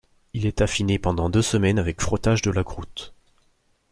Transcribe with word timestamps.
Il 0.33 0.47
est 0.47 0.61
affiné 0.61 0.97
pendant 0.97 1.29
deux 1.29 1.43
semaines 1.43 1.77
avec 1.77 2.01
frottage 2.01 2.41
de 2.41 2.49
la 2.49 2.63
croûte. 2.63 3.13